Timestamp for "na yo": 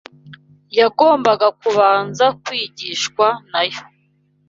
3.51-3.81